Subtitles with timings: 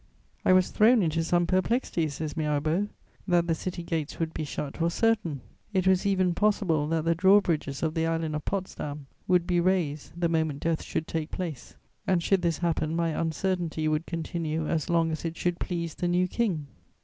[0.43, 2.87] "I was thrown into some perplexity," says Mirabeau.
[3.27, 5.41] "That the city gates would be shut was certain;
[5.73, 10.19] it was even possible that the drawbridges of the island of Potsdam would be raised
[10.19, 11.75] the moment death should take place,
[12.07, 16.07] and should this happen my uncertainty would continue as long as it should please the
[16.07, 16.65] new King.